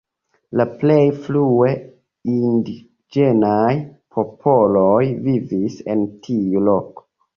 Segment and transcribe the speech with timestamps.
[0.59, 1.67] La plej frue
[2.35, 3.75] indiĝenaj
[4.17, 7.07] popoloj vivis en tiu loko.